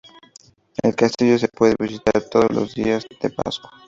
El 0.81 0.95
castillo 0.95 1.37
se 1.37 1.47
puede 1.47 1.75
visitar 1.79 2.23
todos 2.23 2.49
los 2.49 2.73
días 2.73 3.05
de 3.21 3.29
Pascua. 3.29 3.69